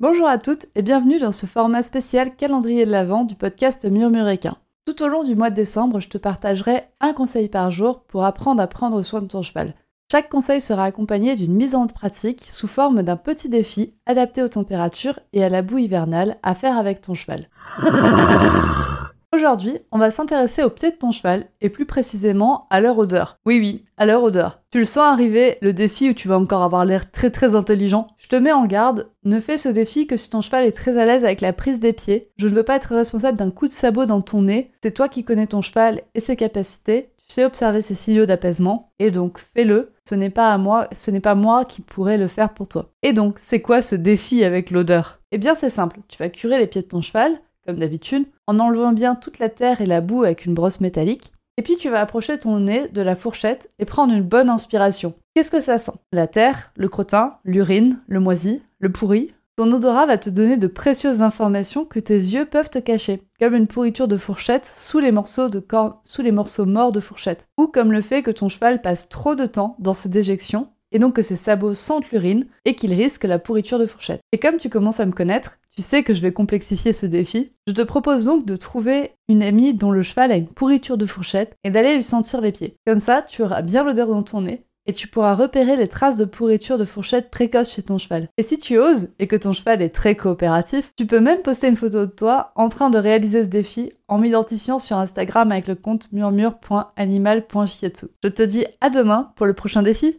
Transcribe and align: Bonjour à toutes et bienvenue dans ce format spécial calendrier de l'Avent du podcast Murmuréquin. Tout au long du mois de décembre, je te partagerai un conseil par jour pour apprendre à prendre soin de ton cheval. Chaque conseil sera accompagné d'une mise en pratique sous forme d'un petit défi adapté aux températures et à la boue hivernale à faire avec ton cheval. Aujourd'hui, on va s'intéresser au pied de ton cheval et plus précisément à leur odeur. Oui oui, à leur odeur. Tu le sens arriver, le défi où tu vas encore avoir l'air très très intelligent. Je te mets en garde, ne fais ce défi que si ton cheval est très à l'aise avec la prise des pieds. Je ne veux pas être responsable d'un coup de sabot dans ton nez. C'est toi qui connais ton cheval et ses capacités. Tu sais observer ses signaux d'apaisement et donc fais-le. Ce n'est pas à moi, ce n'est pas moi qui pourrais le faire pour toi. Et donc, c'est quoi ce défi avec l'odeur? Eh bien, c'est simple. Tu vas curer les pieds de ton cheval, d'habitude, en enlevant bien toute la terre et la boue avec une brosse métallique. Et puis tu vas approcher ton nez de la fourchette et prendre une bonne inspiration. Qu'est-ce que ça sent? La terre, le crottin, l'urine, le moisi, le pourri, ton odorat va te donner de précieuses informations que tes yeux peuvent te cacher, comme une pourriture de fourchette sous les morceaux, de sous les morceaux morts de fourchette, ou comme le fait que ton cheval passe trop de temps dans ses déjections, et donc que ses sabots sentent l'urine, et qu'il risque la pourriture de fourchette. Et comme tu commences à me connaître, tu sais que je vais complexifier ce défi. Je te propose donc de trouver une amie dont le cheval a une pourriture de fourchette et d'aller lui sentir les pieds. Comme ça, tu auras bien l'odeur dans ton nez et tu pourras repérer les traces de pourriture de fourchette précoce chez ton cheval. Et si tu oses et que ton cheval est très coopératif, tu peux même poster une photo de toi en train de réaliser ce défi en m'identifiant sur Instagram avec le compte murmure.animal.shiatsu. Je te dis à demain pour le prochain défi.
Bonjour 0.00 0.26
à 0.26 0.38
toutes 0.38 0.66
et 0.74 0.80
bienvenue 0.80 1.18
dans 1.18 1.32
ce 1.32 1.44
format 1.44 1.82
spécial 1.82 2.34
calendrier 2.34 2.86
de 2.86 2.90
l'Avent 2.90 3.24
du 3.24 3.34
podcast 3.34 3.84
Murmuréquin. 3.84 4.56
Tout 4.86 5.02
au 5.02 5.08
long 5.08 5.24
du 5.24 5.34
mois 5.34 5.50
de 5.50 5.56
décembre, 5.56 6.00
je 6.00 6.08
te 6.08 6.16
partagerai 6.16 6.84
un 7.00 7.12
conseil 7.12 7.50
par 7.50 7.70
jour 7.70 8.04
pour 8.04 8.24
apprendre 8.24 8.62
à 8.62 8.66
prendre 8.66 9.02
soin 9.02 9.20
de 9.20 9.26
ton 9.26 9.42
cheval. 9.42 9.74
Chaque 10.10 10.30
conseil 10.30 10.62
sera 10.62 10.84
accompagné 10.84 11.36
d'une 11.36 11.54
mise 11.54 11.74
en 11.74 11.86
pratique 11.86 12.48
sous 12.50 12.66
forme 12.66 13.02
d'un 13.02 13.16
petit 13.16 13.50
défi 13.50 13.92
adapté 14.06 14.42
aux 14.42 14.48
températures 14.48 15.20
et 15.34 15.44
à 15.44 15.50
la 15.50 15.60
boue 15.60 15.78
hivernale 15.78 16.38
à 16.42 16.54
faire 16.54 16.78
avec 16.78 17.02
ton 17.02 17.14
cheval. 17.14 17.48
Aujourd'hui, 19.40 19.78
on 19.90 19.96
va 19.96 20.10
s'intéresser 20.10 20.62
au 20.62 20.68
pied 20.68 20.90
de 20.90 20.96
ton 20.96 21.12
cheval 21.12 21.46
et 21.62 21.70
plus 21.70 21.86
précisément 21.86 22.66
à 22.68 22.82
leur 22.82 22.98
odeur. 22.98 23.38
Oui 23.46 23.58
oui, 23.58 23.86
à 23.96 24.04
leur 24.04 24.22
odeur. 24.22 24.60
Tu 24.70 24.80
le 24.80 24.84
sens 24.84 25.10
arriver, 25.10 25.56
le 25.62 25.72
défi 25.72 26.10
où 26.10 26.12
tu 26.12 26.28
vas 26.28 26.38
encore 26.38 26.62
avoir 26.62 26.84
l'air 26.84 27.10
très 27.10 27.30
très 27.30 27.54
intelligent. 27.54 28.08
Je 28.18 28.28
te 28.28 28.36
mets 28.36 28.52
en 28.52 28.66
garde, 28.66 29.08
ne 29.24 29.40
fais 29.40 29.56
ce 29.56 29.70
défi 29.70 30.06
que 30.06 30.18
si 30.18 30.28
ton 30.28 30.42
cheval 30.42 30.66
est 30.66 30.76
très 30.76 31.00
à 31.00 31.06
l'aise 31.06 31.24
avec 31.24 31.40
la 31.40 31.54
prise 31.54 31.80
des 31.80 31.94
pieds. 31.94 32.28
Je 32.36 32.48
ne 32.48 32.52
veux 32.52 32.64
pas 32.64 32.76
être 32.76 32.94
responsable 32.94 33.38
d'un 33.38 33.50
coup 33.50 33.66
de 33.66 33.72
sabot 33.72 34.04
dans 34.04 34.20
ton 34.20 34.42
nez. 34.42 34.72
C'est 34.82 34.92
toi 34.92 35.08
qui 35.08 35.24
connais 35.24 35.46
ton 35.46 35.62
cheval 35.62 36.02
et 36.14 36.20
ses 36.20 36.36
capacités. 36.36 37.08
Tu 37.26 37.32
sais 37.32 37.46
observer 37.46 37.80
ses 37.80 37.94
signaux 37.94 38.26
d'apaisement 38.26 38.92
et 38.98 39.10
donc 39.10 39.38
fais-le. 39.38 39.94
Ce 40.06 40.14
n'est 40.14 40.28
pas 40.28 40.52
à 40.52 40.58
moi, 40.58 40.86
ce 40.92 41.10
n'est 41.10 41.20
pas 41.20 41.34
moi 41.34 41.64
qui 41.64 41.80
pourrais 41.80 42.18
le 42.18 42.28
faire 42.28 42.52
pour 42.52 42.68
toi. 42.68 42.90
Et 43.02 43.14
donc, 43.14 43.38
c'est 43.38 43.62
quoi 43.62 43.80
ce 43.80 43.94
défi 43.94 44.44
avec 44.44 44.70
l'odeur? 44.70 45.20
Eh 45.32 45.38
bien, 45.38 45.54
c'est 45.54 45.70
simple. 45.70 46.00
Tu 46.08 46.18
vas 46.18 46.28
curer 46.28 46.58
les 46.58 46.66
pieds 46.66 46.82
de 46.82 46.88
ton 46.88 47.00
cheval, 47.00 47.40
d'habitude, 47.78 48.26
en 48.46 48.58
enlevant 48.58 48.92
bien 48.92 49.14
toute 49.14 49.38
la 49.38 49.48
terre 49.48 49.80
et 49.80 49.86
la 49.86 50.00
boue 50.00 50.24
avec 50.24 50.46
une 50.46 50.54
brosse 50.54 50.80
métallique. 50.80 51.32
Et 51.56 51.62
puis 51.62 51.76
tu 51.76 51.90
vas 51.90 52.00
approcher 52.00 52.38
ton 52.38 52.58
nez 52.58 52.88
de 52.88 53.02
la 53.02 53.16
fourchette 53.16 53.70
et 53.78 53.84
prendre 53.84 54.14
une 54.14 54.22
bonne 54.22 54.48
inspiration. 54.48 55.14
Qu'est-ce 55.34 55.50
que 55.50 55.60
ça 55.60 55.78
sent? 55.78 55.92
La 56.12 56.26
terre, 56.26 56.72
le 56.76 56.88
crottin, 56.88 57.36
l'urine, 57.44 57.98
le 58.08 58.18
moisi, 58.18 58.62
le 58.78 58.90
pourri, 58.90 59.32
ton 59.56 59.70
odorat 59.72 60.06
va 60.06 60.16
te 60.16 60.30
donner 60.30 60.56
de 60.56 60.66
précieuses 60.66 61.20
informations 61.20 61.84
que 61.84 62.00
tes 62.00 62.14
yeux 62.14 62.46
peuvent 62.46 62.70
te 62.70 62.78
cacher, 62.78 63.20
comme 63.38 63.54
une 63.54 63.66
pourriture 63.66 64.08
de 64.08 64.16
fourchette 64.16 64.64
sous 64.64 65.00
les 65.00 65.12
morceaux, 65.12 65.50
de 65.50 65.62
sous 66.04 66.22
les 66.22 66.32
morceaux 66.32 66.64
morts 66.64 66.92
de 66.92 67.00
fourchette, 67.00 67.46
ou 67.58 67.66
comme 67.66 67.92
le 67.92 68.00
fait 68.00 68.22
que 68.22 68.30
ton 68.30 68.48
cheval 68.48 68.80
passe 68.80 69.10
trop 69.10 69.34
de 69.34 69.44
temps 69.44 69.76
dans 69.78 69.92
ses 69.92 70.08
déjections, 70.08 70.68
et 70.92 70.98
donc 70.98 71.14
que 71.14 71.22
ses 71.22 71.36
sabots 71.36 71.74
sentent 71.74 72.10
l'urine, 72.10 72.46
et 72.64 72.74
qu'il 72.74 72.92
risque 72.92 73.24
la 73.24 73.38
pourriture 73.38 73.78
de 73.78 73.86
fourchette. 73.86 74.20
Et 74.32 74.38
comme 74.38 74.56
tu 74.56 74.68
commences 74.68 75.00
à 75.00 75.06
me 75.06 75.12
connaître, 75.12 75.58
tu 75.74 75.82
sais 75.82 76.02
que 76.02 76.14
je 76.14 76.22
vais 76.22 76.32
complexifier 76.32 76.92
ce 76.92 77.06
défi. 77.06 77.52
Je 77.66 77.72
te 77.72 77.82
propose 77.82 78.24
donc 78.24 78.44
de 78.44 78.56
trouver 78.56 79.12
une 79.28 79.42
amie 79.42 79.72
dont 79.72 79.92
le 79.92 80.02
cheval 80.02 80.32
a 80.32 80.36
une 80.36 80.48
pourriture 80.48 80.98
de 80.98 81.06
fourchette 81.06 81.54
et 81.64 81.70
d'aller 81.70 81.94
lui 81.94 82.02
sentir 82.02 82.40
les 82.40 82.52
pieds. 82.52 82.74
Comme 82.86 83.00
ça, 83.00 83.22
tu 83.22 83.42
auras 83.42 83.62
bien 83.62 83.84
l'odeur 83.84 84.08
dans 84.08 84.22
ton 84.22 84.42
nez 84.42 84.64
et 84.86 84.92
tu 84.92 85.06
pourras 85.06 85.34
repérer 85.34 85.76
les 85.76 85.88
traces 85.88 86.16
de 86.16 86.24
pourriture 86.24 86.78
de 86.78 86.84
fourchette 86.84 87.30
précoce 87.30 87.72
chez 87.72 87.82
ton 87.82 87.98
cheval. 87.98 88.28
Et 88.38 88.42
si 88.42 88.58
tu 88.58 88.78
oses 88.78 89.10
et 89.18 89.26
que 89.28 89.36
ton 89.36 89.52
cheval 89.52 89.82
est 89.82 89.94
très 89.94 90.16
coopératif, 90.16 90.92
tu 90.96 91.06
peux 91.06 91.20
même 91.20 91.42
poster 91.42 91.68
une 91.68 91.76
photo 91.76 92.06
de 92.06 92.10
toi 92.10 92.50
en 92.56 92.68
train 92.68 92.90
de 92.90 92.98
réaliser 92.98 93.42
ce 93.42 93.48
défi 93.48 93.92
en 94.08 94.18
m'identifiant 94.18 94.80
sur 94.80 94.96
Instagram 94.96 95.52
avec 95.52 95.68
le 95.68 95.76
compte 95.76 96.10
murmure.animal.shiatsu. 96.12 98.06
Je 98.24 98.28
te 98.28 98.42
dis 98.42 98.64
à 98.80 98.90
demain 98.90 99.32
pour 99.36 99.46
le 99.46 99.54
prochain 99.54 99.82
défi. 99.82 100.18